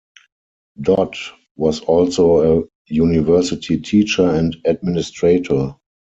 Dodd 0.81 1.15
was 1.57 1.81
also 1.81 2.61
a 2.63 2.67
university 2.87 3.79
teacher 3.79 4.23
and 4.27 4.57
administrator. 4.65 5.75